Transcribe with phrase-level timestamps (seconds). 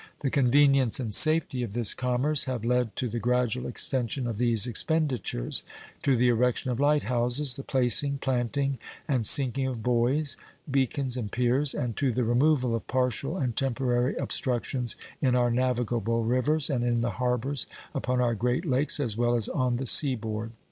[0.21, 4.65] The convenience and safety of this commerce have led to the gradual extension of these
[4.65, 5.61] expenditures;
[6.01, 10.37] to the erection of light houses, the placing, planting, and sinking of buoys,
[10.67, 16.23] beacons, and piers, and to the removal of partial and temporary obstructions in our navigable
[16.23, 20.15] rivers and in the harbors upon our Great Lakes as well as on the sea
[20.15, 20.49] board.